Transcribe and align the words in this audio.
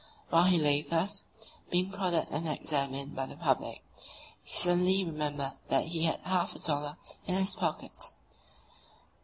While 0.31 0.45
he 0.45 0.57
lay 0.57 0.81
thus, 0.81 1.25
being 1.69 1.91
prodded 1.91 2.25
and 2.31 2.47
examined 2.47 3.15
by 3.15 3.27
the 3.27 3.35
public, 3.37 3.83
he 4.43 4.55
suddenly 4.55 5.05
remembered 5.05 5.59
that 5.67 5.83
he 5.89 6.05
had 6.05 6.21
half 6.21 6.55
a 6.55 6.59
dollar 6.59 6.97
in 7.27 7.35
his 7.35 7.53
pocket. 7.53 8.11